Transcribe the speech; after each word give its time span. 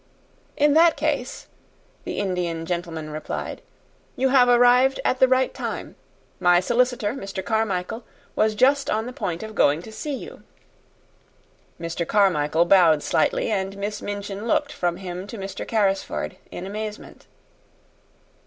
"In 0.57 0.73
that 0.73 0.97
case," 0.97 1.45
the 2.05 2.17
Indian 2.17 2.65
gentleman 2.65 3.11
replied, 3.11 3.61
"you 4.15 4.29
have 4.29 4.49
arrived 4.49 4.99
at 5.05 5.19
the 5.19 5.27
right 5.27 5.53
time. 5.53 5.95
My 6.39 6.59
solicitor, 6.59 7.13
Mr. 7.13 7.45
Carmichael, 7.45 8.03
was 8.35 8.55
just 8.55 8.89
on 8.89 9.05
the 9.05 9.13
point 9.13 9.43
of 9.43 9.53
going 9.53 9.83
to 9.83 9.91
see 9.91 10.15
you." 10.15 10.41
Mr. 11.79 12.07
Carmichael 12.07 12.65
bowed 12.65 13.03
slightly, 13.03 13.51
and 13.51 13.77
Miss 13.77 14.01
Minchin 14.01 14.47
looked 14.47 14.71
from 14.73 14.97
him 14.97 15.27
to 15.27 15.37
Mr. 15.37 15.67
Carrisford 15.67 16.37
in 16.49 16.65
amazement. 16.65 17.27